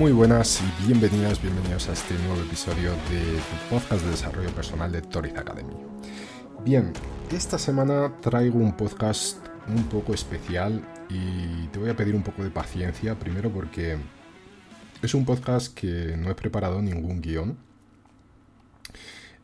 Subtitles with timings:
[0.00, 5.02] Muy buenas y bienvenidas, bienvenidos a este nuevo episodio de podcast de desarrollo personal de
[5.02, 5.74] Toriz Academy.
[6.64, 6.94] Bien,
[7.30, 12.42] esta semana traigo un podcast un poco especial y te voy a pedir un poco
[12.42, 13.98] de paciencia, primero porque
[15.02, 17.58] es un podcast que no he preparado ningún guion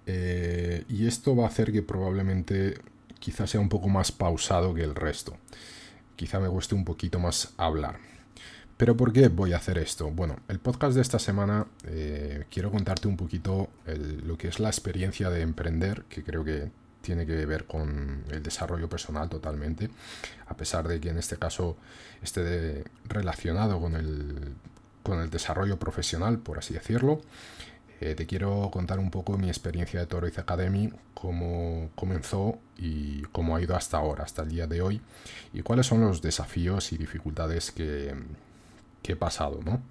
[0.06, 2.80] eh, y esto va a hacer que probablemente
[3.18, 5.36] quizá sea un poco más pausado que el resto.
[6.16, 8.15] Quizá me guste un poquito más hablar.
[8.76, 10.10] ¿Pero por qué voy a hacer esto?
[10.10, 14.68] Bueno, el podcast de esta semana eh, quiero contarte un poquito lo que es la
[14.68, 19.88] experiencia de emprender, que creo que tiene que ver con el desarrollo personal totalmente,
[20.46, 21.76] a pesar de que en este caso
[22.20, 24.54] esté relacionado con el,
[25.02, 27.22] con el desarrollo profesional, por así decirlo.
[28.02, 33.56] Eh, te quiero contar un poco mi experiencia de Toroiz Academy, cómo comenzó y cómo
[33.56, 35.00] ha ido hasta ahora, hasta el día de hoy,
[35.54, 38.14] y cuáles son los desafíos y dificultades que,
[39.02, 39.82] que pasado, ¿no?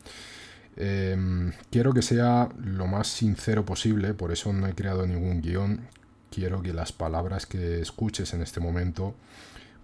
[0.77, 5.87] Em, quiero que sea lo más sincero posible, por eso no he creado ningún guion.
[6.31, 9.15] Quiero que las palabras que escuches en este momento,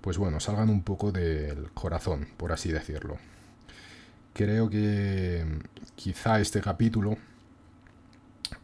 [0.01, 3.17] pues bueno, salgan un poco del corazón, por así decirlo.
[4.33, 5.61] Creo que em,
[5.95, 7.17] quizá este capítulo,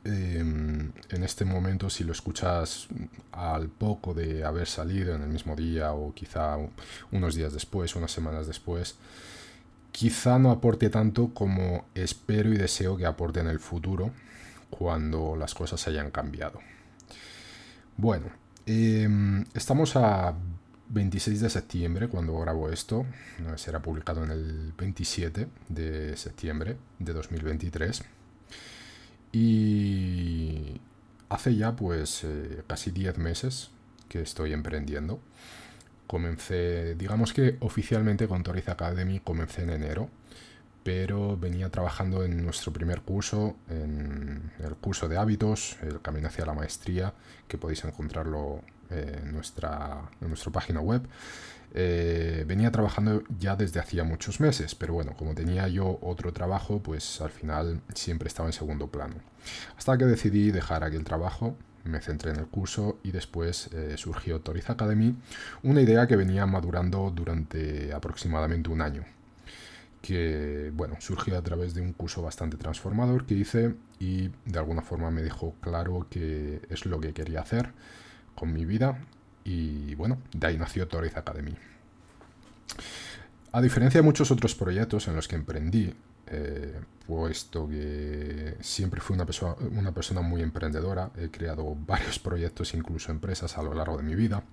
[0.03, 2.87] em, en este momento, si lo escuchas
[3.31, 6.57] al poco de haber salido en el mismo día o quizá
[7.11, 8.95] unos días después, unas semanas después,
[9.97, 14.11] quizá no aporte tanto como espero y deseo que aporte en el futuro
[14.69, 16.59] cuando las cosas hayan cambiado.
[17.97, 18.27] Bueno,
[18.67, 20.35] em, estamos a
[20.89, 23.07] 26 de septiembre cuando grabo esto,
[23.55, 28.03] será publicado en el 27 de septiembre de 2023
[29.31, 30.79] y
[31.27, 33.71] hace ya pues eh, casi 10 meses
[34.09, 35.19] que estoy emprendiendo
[36.07, 40.09] Comencé, digamos que oficialmente con Toriz Academy comencé en enero,
[40.83, 46.45] pero venía trabajando en nuestro primer curso, en el curso de hábitos, el camino hacia
[46.45, 47.13] la maestría,
[47.49, 51.01] que podéis encontrarlo en nuestra, en página web.
[51.73, 56.81] Eh, venía trabajando ya desde hacía muchos meses, pero bueno, como tenía yo otro trabajo,
[56.81, 59.15] pues al final siempre estaba en segundo plano.
[59.77, 64.41] Hasta que decidí dejar aquel trabajo me centré en el curso y después eh, surgió
[64.41, 65.15] Toriz Academy,
[65.63, 69.03] una idea que venía madurando durante aproximadamente un año,
[70.01, 74.81] que bueno, surgió a través de un curso bastante transformador que hice y de alguna
[74.81, 77.71] forma me dejó claro que es lo que quería hacer
[78.35, 78.99] con mi vida
[79.43, 81.55] y bueno, de ahí nació Toriz Academy.
[83.57, 85.91] A diferencia de muchos otros proyectos en los que emprendí,
[86.27, 93.57] eh, puesto que siempre fui una persona, muy emprendedora, he creado varios proyectos, incluso empresas
[93.57, 94.43] a lo largo de mi vida.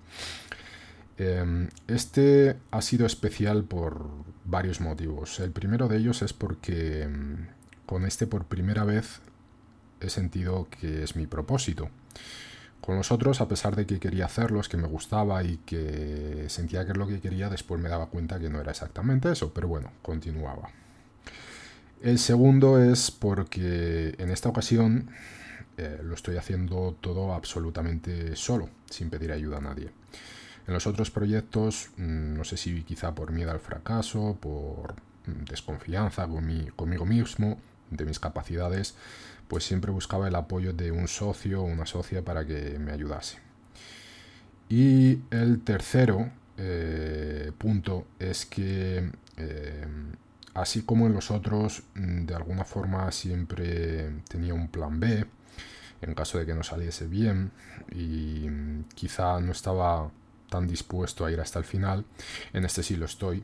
[1.19, 4.07] Em, este ha sido especial por
[4.43, 5.39] varios motivos.
[5.39, 7.45] El primero de ellos es porque em,
[7.85, 9.19] con este por primera vez
[10.01, 11.91] he sentido que es mi propósito.
[12.85, 16.85] Con los otros, a pesar de que quería hacerlos, que me gustaba y que sentía
[16.85, 19.67] que es lo que quería, después me daba cuenta que no era exactamente eso, pero
[19.67, 20.69] bueno, continuaba.
[22.03, 25.09] El segundo es porque en esta ocasión
[25.77, 29.89] eh, lo estoy haciendo todo absolutamente solo, sin pedir ayuda a nadie.
[30.67, 34.93] En los otros proyectos, mm, no sé si quizá por miedo al fracaso, por
[35.25, 36.27] mm, desconfianza
[36.75, 37.57] conmigo mismo,
[37.89, 38.95] de mis capacidades,
[39.47, 43.39] pues siempre buscaba el apoyo de un socio o una socia para que me ayudase.
[44.69, 49.85] Y el tercero eh, punto es que eh,
[50.53, 55.25] así como en los otros, mm, de alguna forma siempre tenía un plan B
[56.01, 57.51] en caso de que no saliese bien
[57.91, 60.11] y mm, quizá no estaba
[60.49, 62.05] tan dispuesto a ir hasta el final.
[62.53, 63.43] En este sí lo estoy.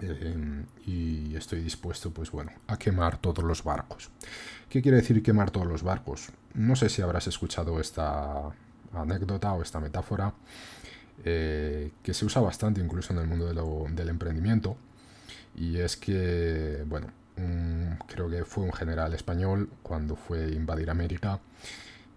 [0.00, 4.10] Em, y estoy dispuesto, pues bueno, a quemar todos los barcos.
[4.68, 6.28] ¿Qué quiere decir quemar todos los barcos?
[6.54, 8.50] No sé si habrás escuchado esta
[8.92, 10.34] anécdota o esta metáfora
[11.24, 14.76] eh, que se usa bastante incluso en el mundo del emprendimiento
[15.56, 17.08] Y es que, bueno,
[18.06, 21.40] creo que fue un general español cuando fue a invadir América,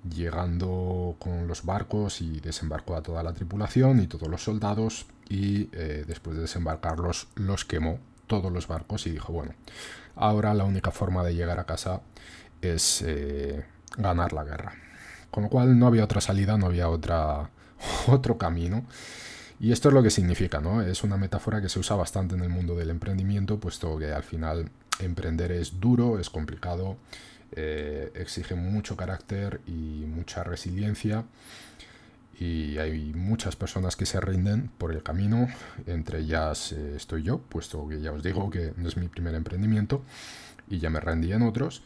[0.04, 5.70] llegando con los barcos y desembarcó a toda la tripulación y todos los soldados y
[5.74, 9.54] eh, después de desembarcarlos los quemó todos los barcos y dijo, bueno,
[10.16, 12.02] ahora la única forma de llegar a casa
[12.62, 13.66] es eh,
[13.98, 14.74] ganar la guerra.
[15.32, 17.50] Con lo cual no había otra salida, no había otra,
[18.08, 18.86] otro camino.
[19.60, 20.82] Y esto es lo que significa, ¿no?
[20.82, 24.24] Es una metáfora que se usa bastante en el mundo del emprendimiento, puesto que al
[24.24, 26.98] final emprender es duro, es complicado,
[27.52, 31.26] eh, exige mucho carácter y mucha resiliencia.
[32.40, 35.48] Y hay muchas personas que se rinden por el camino,
[35.88, 39.34] entre ellas eh, estoy yo, puesto que ya os digo que no es mi primer
[39.34, 40.04] emprendimiento
[40.70, 41.82] y ya me rendí en otros,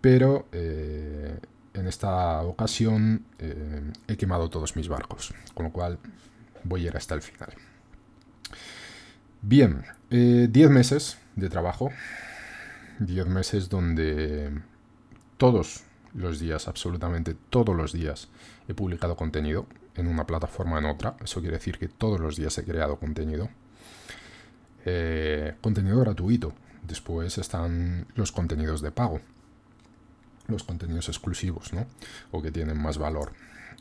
[0.00, 1.38] pero eh,
[1.74, 3.24] en esta ocasión
[4.08, 5.98] he quemado todos mis barcos, con lo cual
[6.64, 7.50] voy a ir hasta el final.
[9.40, 11.90] Bien, 10 meses de trabajo,
[12.98, 14.50] 10 meses donde
[15.42, 15.82] todos
[16.14, 18.28] los días, absolutamente todos los días,
[18.68, 19.66] he publicado contenido
[19.96, 21.16] en una plataforma o en otra.
[21.20, 23.48] Eso quiere decir que todos los días he creado contenido.
[24.84, 26.52] Eh, contenido gratuito.
[26.86, 29.20] Después están los contenidos de pago.
[30.46, 31.86] Los contenidos exclusivos, ¿no?
[32.30, 33.32] O que tienen más valor.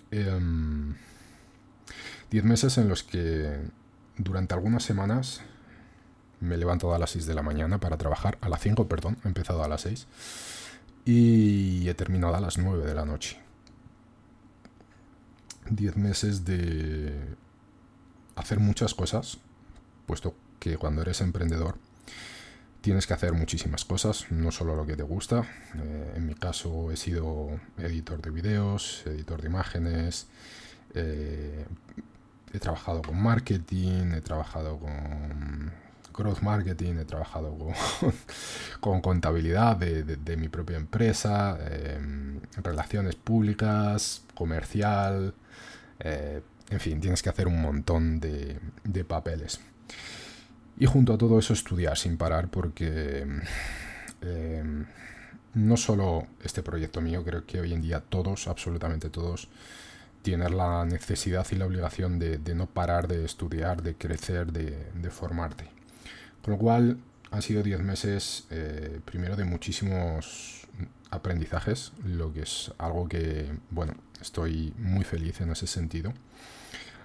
[0.10, 0.96] 10 em,
[2.32, 3.60] meses en los que
[4.18, 5.42] durante algunas semanas
[6.40, 9.20] me he levantado a las 6 de la mañana para trabajar, a las 5, perdón,
[9.24, 10.08] he empezado a las 6
[11.06, 13.40] y he terminado a las 9 de la noche.
[15.70, 17.16] 10 meses de
[18.36, 19.38] hacer muchas cosas,
[20.06, 21.78] puesto que cuando eres emprendedor
[22.82, 25.46] tienes que hacer muchísimas cosas, no solo lo que te gusta.
[25.76, 30.28] Eh, en mi caso he sido editor de videos, editor de imágenes,
[30.96, 31.66] eh,
[32.54, 35.72] he trabajado con marketing, he trabajado con
[36.12, 37.58] growth marketing, he trabajado
[38.80, 45.34] con, contabilidad de, mi propia empresa, em, relaciones públicas, comercial,
[46.00, 48.60] eh, en fin, tienes que hacer un montón de,
[49.08, 49.60] papeles.
[50.78, 53.28] Y junto a todo eso estudiar sin parar porque
[54.22, 54.86] em,
[55.54, 59.50] no solo este proyecto mío, creo que hoy en día todos, absolutamente todos,
[60.22, 65.81] tienen la necesidad y la obligación de, no parar de estudiar, de crecer, de formarte.
[66.44, 66.98] Con lo cual
[67.32, 70.68] han sido 10 meses eh, primero de muchísimos
[71.12, 76.14] aprendizajes, lo que es algo que, bueno, estoy muy feliz en ese sentido.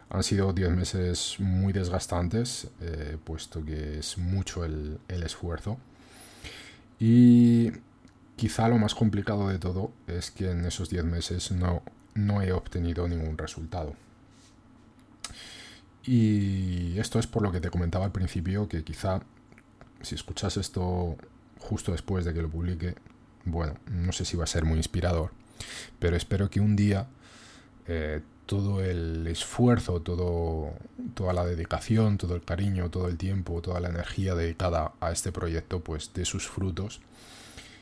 [0.09, 5.79] Han sido 10 meses muy desgastantes, eh, puesto que es mucho el, esfuerzo.
[6.99, 7.73] Y
[8.37, 11.83] quizá lo más complicado de todo es que en esos 10 meses no,
[12.15, 13.95] no he obtenido ningún resultado.
[16.07, 19.21] Y esto es por lo que te comentaba al principio, que quizá
[20.03, 21.17] si escuchas esto
[21.59, 22.95] justo después de que lo publique,
[23.45, 25.33] bueno, no sé si va a ser muy inspirador,
[25.99, 27.09] pero espero que un día
[27.89, 33.89] eh, todo el esfuerzo, toda la dedicación, todo el cariño, todo el tiempo, toda la
[33.89, 37.01] energía dedicada a este proyecto, pues dé sus frutos.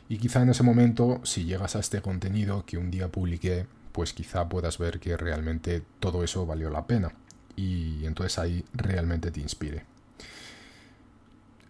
[0.08, 4.14] Y quizá en ese momento, si llegas a este contenido que un día publiqué, pues
[4.14, 7.12] quizá puedas ver que realmente todo eso valió la pena
[7.56, 9.84] y entonces ahí realmente te inspire.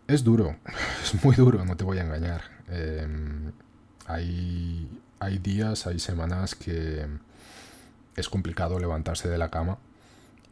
[0.07, 0.57] Es duro,
[1.03, 2.43] es muy duro, no te voy a engañar.
[2.69, 3.53] Em,
[4.07, 7.07] hay, hay días, hay semanas que
[8.17, 9.79] es complicado levantarse de la cama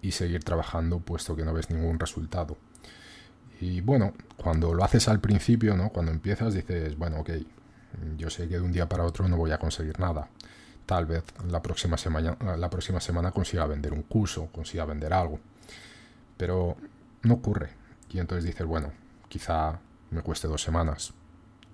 [0.00, 2.56] y seguir trabajando puesto que no ves ningún resultado.
[3.60, 5.90] Y bueno, cuando lo haces al principio, ¿no?
[5.90, 7.30] Cuando empiezas dices, bueno, ok,
[8.16, 10.28] yo sé que de un día para otro no voy a conseguir nada
[10.86, 15.40] tal vez la próxima semana, la próxima semana consiga vender un curso, consiga vender algo.
[16.36, 16.76] Pero
[17.22, 17.70] no ocurre.
[18.10, 18.92] Y entonces dices, bueno,
[19.28, 19.78] quizá
[20.10, 21.14] me cueste dos semanas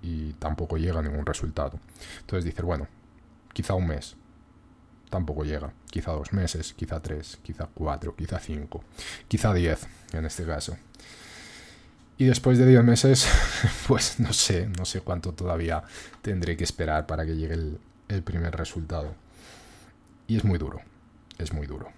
[0.03, 1.79] y tampoco llega ningún resultado.
[2.21, 2.87] Entonces dices, bueno,
[3.53, 4.17] quizá un mes,
[5.11, 5.73] tampoco llega.
[5.91, 8.85] Quizá dos meses, quizá tres, quizá cuatro, quizá cinco,
[9.27, 10.77] quizá diez en este caso.
[12.17, 13.29] Y después de diez meses,
[13.88, 15.83] pues no sé, no sé cuánto todavía
[16.21, 19.15] tendré que esperar para que llegue el, el primer resultado.
[20.27, 20.81] Y es muy duro,
[21.38, 21.88] es muy duro.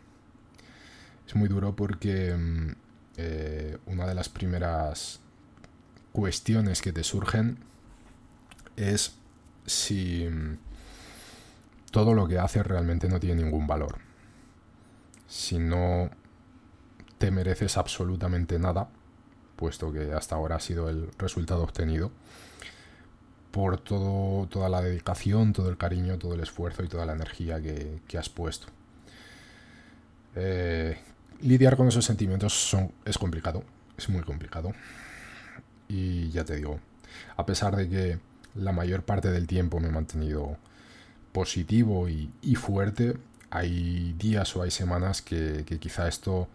[1.27, 2.73] Es muy duro porque mm,
[3.17, 5.21] eh, una de las primeras
[6.13, 7.59] cuestiones que te surgen
[8.77, 9.15] es
[9.67, 10.59] si mm,
[11.91, 13.99] todo lo que haces realmente no tiene ningún valor.
[15.29, 16.11] Si no
[17.19, 18.89] te mereces absolutamente nada,
[19.57, 22.11] puesto que hasta ahora ha sido el resultado obtenido,
[23.51, 27.61] por todo, toda la dedicación, todo el cariño, todo el esfuerzo y toda la energía
[27.61, 28.69] que, has puesto.
[30.37, 30.97] Eh,
[31.41, 33.65] lidiar con esos sentimientos son, es complicado,
[33.99, 34.73] es muy complicado.
[35.89, 36.79] Y ya te digo,
[37.37, 38.19] a pesar de que
[38.55, 40.57] la mayor parte del tiempo me he mantenido
[41.33, 43.17] positivo y, fuerte,
[43.51, 46.49] hay días o hay semanas que, quizá esto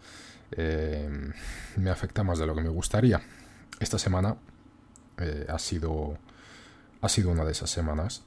[0.52, 1.10] eh,
[1.78, 3.22] me afecta más de lo que me gustaría.
[3.80, 4.36] Esta semana
[5.18, 6.18] eh, ha, sido,
[7.02, 8.24] ha sido una de esas semanas.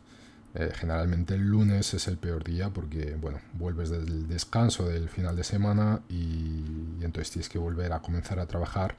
[0.54, 5.36] Eh, generalmente el lunes es el peor día porque, bueno, vuelves del descanso del final
[5.36, 6.64] de semana y,
[7.02, 8.96] entonces tienes que volver a comenzar a trabajar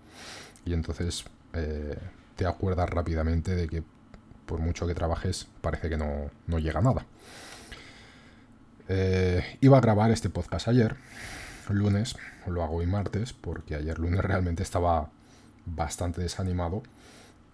[0.65, 1.25] y entonces
[2.35, 3.83] te acuerdas rápidamente de que
[4.45, 7.05] por mucho que trabajes parece que no, no llega nada.
[8.87, 10.95] Eh, iba a grabar este podcast ayer,
[11.69, 12.15] lunes,
[12.47, 15.11] lo hago hoy martes, porque ayer lunes realmente estaba
[15.67, 16.81] bastante desanimado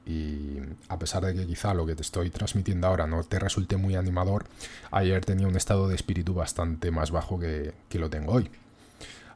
[0.06, 3.78] y a pesar de que quizá lo que te estoy transmitiendo ahora no te resulte
[3.78, 4.46] muy animador,
[4.92, 8.50] ayer tenía un estado de espíritu bastante más bajo que, que lo tengo hoy.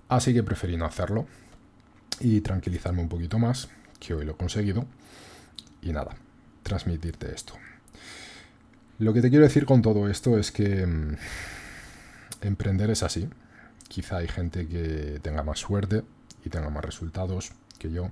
[0.09, 1.25] Así que preferí no hacerlo
[2.19, 4.85] y tranquilizarme un poquito más, que hoy lo he conseguido.
[5.81, 6.15] Y nada,
[6.63, 7.53] transmitirte esto.
[8.99, 11.15] Lo que te quiero decir con todo esto es que mm,
[12.41, 13.29] emprender es así.
[13.87, 16.03] Quizá hay gente que tenga más suerte
[16.45, 18.11] y tenga más resultados que yo.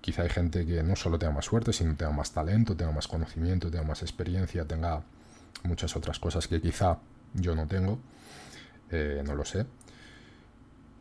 [0.00, 3.06] Quizá hay gente que no solo tenga más suerte, sino tenga más talento, tenga más
[3.06, 5.02] conocimiento, tenga más experiencia, tenga
[5.62, 6.98] muchas otras cosas que quizá
[7.34, 7.98] yo no tengo.
[8.90, 9.66] Eh, no lo sé.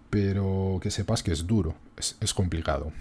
[0.09, 2.91] Pero que sepas que es duro, es, complicado.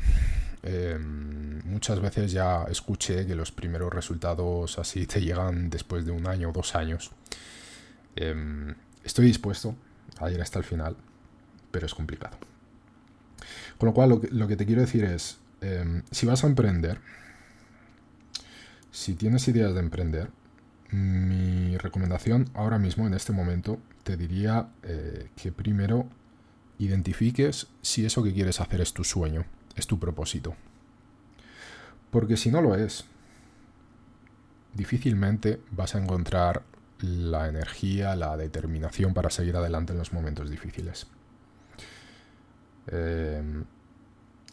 [0.62, 6.26] Em, muchas veces ya escuché que los primeros resultados así te llegan después de un
[6.26, 7.10] año o dos años.
[8.14, 8.74] Em,
[9.08, 9.74] Estoy dispuesto
[10.18, 10.94] a ir hasta el final,
[11.70, 12.36] pero es complicado.
[13.78, 17.00] Con lo cual, lo que, te quiero decir es, em, si vas a emprender,
[18.90, 20.30] si tienes ideas de emprender,
[20.90, 26.08] mi recomendación ahora mismo, en este momento, te diría eh, que primero
[26.78, 29.44] identifiques si eso que quieres hacer es tu sueño,
[29.76, 30.56] es tu propósito.
[32.10, 33.04] Porque si no lo es,
[34.74, 36.62] difícilmente vas a encontrar
[37.00, 41.06] la energía, la determinación para seguir adelante en los momentos difíciles.
[42.86, 43.42] Eh,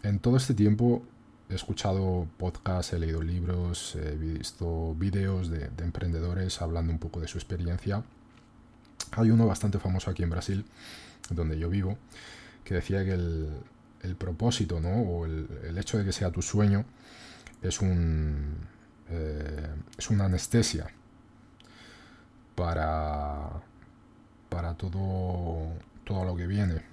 [0.05, 1.03] en todo este tiempo
[1.49, 7.27] he escuchado podcasts, he leído libros, he visto vídeos de, emprendedores hablando un poco de
[7.27, 8.03] su experiencia.
[9.11, 10.65] Hay uno bastante famoso aquí en Brasil,
[11.29, 11.97] donde yo vivo,
[12.63, 15.01] que decía que el, propósito, ¿no?
[15.01, 16.85] O el, hecho de que sea tu sueño
[17.63, 18.55] es un
[19.09, 20.87] eh, es una anestesia
[22.53, 23.49] para,
[24.49, 26.83] para todo, todo lo que viene.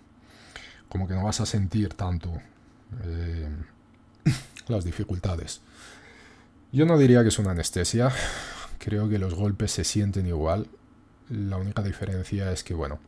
[0.89, 2.33] Como que no vas a sentir tanto
[3.05, 3.49] eh,
[4.69, 5.61] las dificultades.
[6.73, 8.11] Yo no diría que es una anestesia,
[8.79, 10.69] creo que los golpes se sienten igual.
[11.29, 12.99] La única diferencia es que, bueno,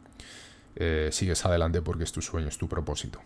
[0.76, 3.20] eh, sigues adelante porque es tu sueño, es tu propósito.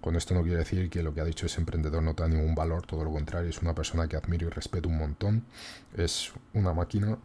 [0.00, 2.54] Con esto no quiere decir que lo que ha dicho ese emprendedor no tenga ningún
[2.54, 5.44] valor, todo lo contrario, es una persona que admiro y respeto un montón,
[5.94, 7.18] es una máquina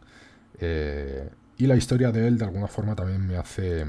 [0.59, 3.85] eh, y la historia de él de alguna forma también me hace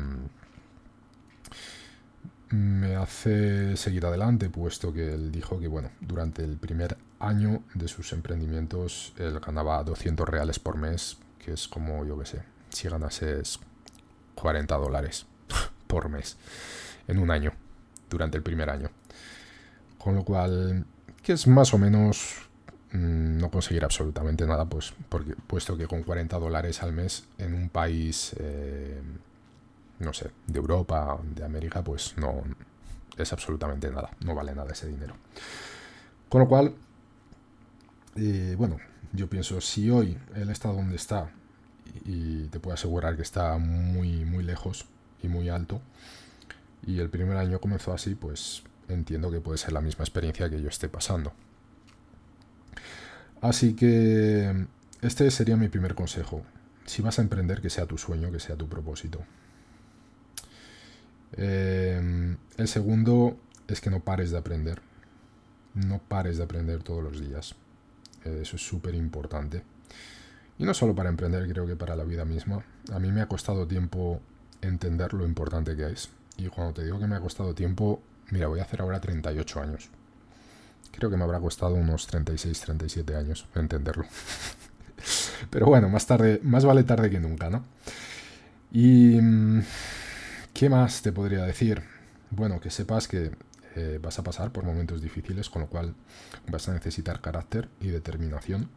[2.50, 7.88] me hace seguir adelante, puesto que él dijo que bueno, durante el primer año de
[7.88, 12.88] sus emprendimientos él ganaba 200 reales por mes, que es como yo que sé, si
[12.88, 13.58] ganases
[14.34, 15.26] 40 dólares
[15.86, 16.36] por mes
[17.08, 17.52] en un año,
[18.10, 18.90] durante el primer año.
[19.98, 20.84] Con lo cual,
[21.22, 22.46] que es más o menos
[22.96, 27.52] Mm, no conseguir absolutamente nada, pues porque, puesto que con 40 dólares al mes en
[27.54, 29.00] un país, eh,
[29.98, 32.42] no sé, de Europa, de América, pues no
[33.16, 35.14] es absolutamente nada, no vale nada ese dinero.
[36.28, 36.74] Con lo cual,
[38.16, 38.78] eh, bueno,
[39.12, 41.30] yo pienso, si hoy él está donde está,
[42.04, 44.86] y te puedo asegurar que está muy, muy lejos
[45.22, 45.80] y muy alto,
[46.86, 50.60] y el primer año comenzó así, pues entiendo que puede ser la misma experiencia que
[50.60, 51.32] yo esté pasando.
[53.40, 54.66] Así que
[55.02, 56.42] este sería mi primer consejo.
[56.84, 59.20] Si vas a emprender, que sea tu sueño, que sea tu propósito.
[61.32, 63.36] Eh, el segundo
[63.68, 64.80] es que no pares de aprender.
[65.74, 67.54] No pares de aprender todos los días.
[68.24, 69.62] eso es súper importante.
[70.58, 72.64] Y no solo para emprender, creo que para la vida misma.
[72.92, 74.20] A mí me ha costado tiempo
[74.62, 76.08] entender lo importante que es.
[76.38, 79.60] Y cuando te digo que me ha costado tiempo, mira, voy a hacer ahora 38
[79.60, 79.90] años.
[80.92, 84.06] Creo que me habrá costado unos 36, 37 años entenderlo.
[85.50, 87.64] Pero bueno, más tarde, más vale tarde que nunca, ¿no?
[88.72, 89.62] Y mm,
[90.56, 91.82] ¿qué más te podría decir?
[92.30, 93.30] Bueno, que sepas que
[93.74, 95.94] eh, vas a pasar por momentos difíciles, con lo cual
[96.48, 98.70] vas a necesitar carácter y determinación.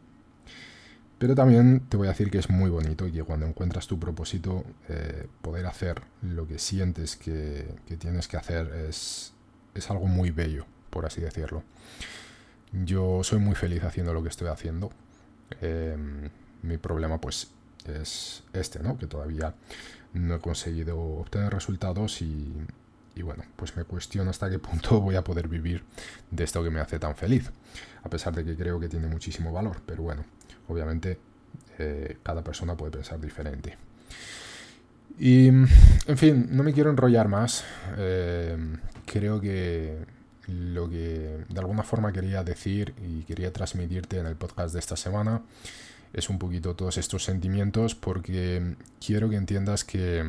[1.18, 3.98] Pero también te voy a decir que es muy bonito y que cuando encuentras tu
[3.98, 9.32] propósito, eh, poder hacer lo que sientes que, que tienes que hacer es,
[9.74, 11.62] es algo muy bello, por así decirlo.
[12.72, 14.90] Yo soy muy feliz haciendo lo que estoy haciendo.
[15.62, 16.28] Em,
[16.62, 17.50] mi problema pues
[17.88, 18.96] es este, ¿no?
[18.98, 19.54] Que todavía
[20.12, 22.52] no he conseguido obtener resultados y,
[23.22, 25.82] bueno, pues me cuestiono hasta qué punto voy a poder vivir
[26.30, 27.50] de esto que me hace tan feliz.
[28.02, 30.24] A pesar de que creo que tiene muchísimo valor, pero bueno,
[30.68, 31.18] obviamente
[31.78, 33.76] eh, cada persona puede pensar diferente.
[35.18, 37.64] Y, en fin, no me quiero enrollar más.
[37.98, 38.56] Eh,
[39.04, 39.98] creo que
[40.46, 44.96] lo que de alguna forma quería decir y quería transmitirte en el podcast de esta
[44.96, 45.42] semana
[46.12, 50.24] es un poquito todos estos sentimientos porque quiero que entiendas que,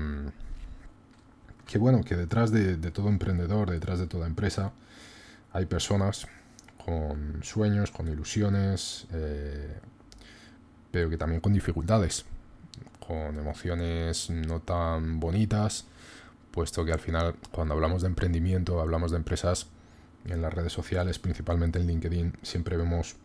[1.68, 4.74] que bueno, que detrás de, todo emprendedor, detrás de toda empresa,
[5.54, 6.28] hay personas
[6.86, 9.78] con sueños, con ilusiones, eh,
[10.92, 12.26] pero que también con dificultades,
[13.06, 15.86] con emociones no tan bonitas,
[16.52, 19.68] puesto que al final cuando hablamos de emprendimiento, hablamos de empresas
[20.26, 23.16] en las redes sociales, principalmente en LinkedIn, siempre vemos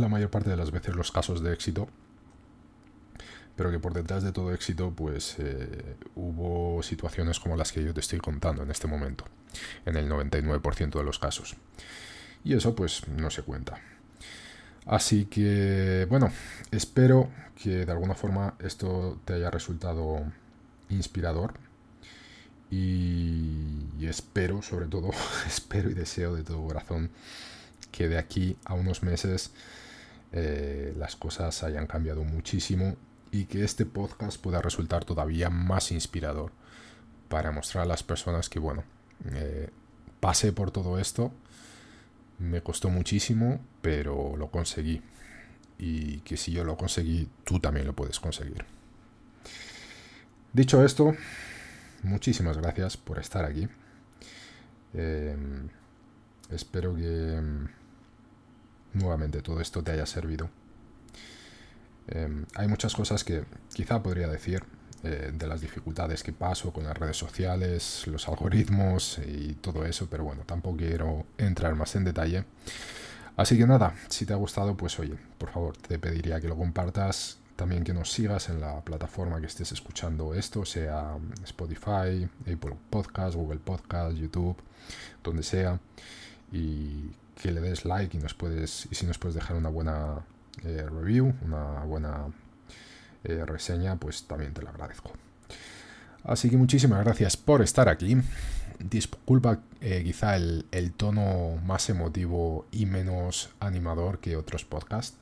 [0.00, 1.88] la mayor parte de las veces los casos de éxito,
[3.56, 7.94] pero que por detrás de todo éxito pues eh, hubo situaciones como las que yo
[7.94, 9.24] te estoy contando en este momento,
[9.84, 11.56] en el 99% de los casos.
[12.44, 13.80] Y eso pues no se cuenta.
[14.86, 16.30] Así que, bueno,
[16.70, 17.28] espero
[17.60, 20.22] que de alguna forma esto te haya resultado
[20.88, 21.54] inspirador.
[22.70, 25.10] Y, espero, sobre todo,
[25.46, 27.10] espero y deseo de todo corazón
[27.90, 29.50] que de aquí a unos meses
[30.32, 32.96] eh, las cosas hayan cambiado muchísimo
[33.30, 36.52] y que este podcast pueda resultar todavía más inspirador
[37.28, 38.84] para mostrar a las personas que, bueno,
[39.32, 39.70] eh,
[40.20, 41.32] pasé por todo esto
[42.38, 45.02] me costó muchísimo, pero lo conseguí.
[45.78, 48.64] Y que si yo lo conseguí, tú también lo puedes conseguir.
[50.52, 51.14] Dicho esto,
[52.02, 53.68] muchísimas gracias por estar aquí.
[54.94, 55.68] Em,
[56.50, 57.68] espero que em,
[58.96, 60.48] nuevamente todo esto te haya servido.
[62.08, 64.62] Em, hay muchas cosas que quizá podría decir,
[65.02, 70.08] eh, de las dificultades que paso con las redes sociales, los algoritmos y todo eso,
[70.10, 72.44] pero bueno, tampoco quiero entrar más en detalle.
[73.36, 76.56] Así que nada, si te ha gustado, pues oye, por favor, te pediría que lo
[76.56, 82.76] compartas, también que nos sigas en la plataforma que estés escuchando esto, sea Spotify, Apple
[82.90, 84.56] Podcast, Google Podcast, YouTube,
[85.22, 85.78] donde sea,
[86.52, 90.24] y que le des like y nos puedes, y si nos puedes dejar una buena
[90.64, 92.26] eh, review, una buena
[93.24, 95.12] eh, reseña, pues también te lo agradezco.
[96.24, 98.16] Así que muchísimas gracias por estar aquí.
[98.78, 105.16] Disculpa eh, quizá el, el, tono más emotivo y menos animador que otros podcasts,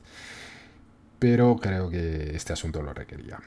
[1.19, 3.39] pero creo que este asunto lo requería.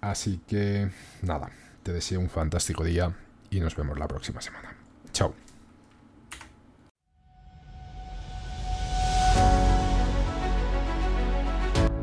[0.00, 0.90] Así que
[1.22, 1.50] nada,
[1.82, 3.14] te deseo un fantástico día
[3.50, 4.74] y nos vemos la próxima semana.
[5.12, 5.47] Chao.